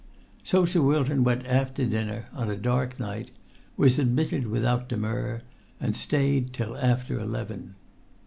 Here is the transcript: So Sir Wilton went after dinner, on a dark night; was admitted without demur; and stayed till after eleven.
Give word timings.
So 0.43 0.65
Sir 0.65 0.81
Wilton 0.81 1.23
went 1.23 1.45
after 1.45 1.85
dinner, 1.85 2.25
on 2.33 2.49
a 2.49 2.57
dark 2.57 2.99
night; 2.99 3.29
was 3.77 3.99
admitted 3.99 4.47
without 4.47 4.89
demur; 4.89 5.43
and 5.79 5.95
stayed 5.95 6.53
till 6.53 6.75
after 6.77 7.19
eleven. 7.19 7.75